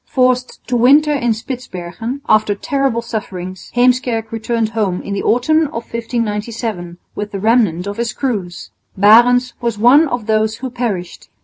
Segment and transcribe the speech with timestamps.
[0.07, 5.85] Forced to winter in Spitsbergen, after terrible sufferings, Heemskerk returned home in the autumn of
[5.93, 8.71] 1597 with the remnant of his crews.
[8.99, 11.29] Barendtsz was one of those who perished.